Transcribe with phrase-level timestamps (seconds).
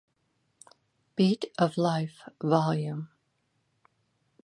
[1.15, 3.07] Beat of Life Vol.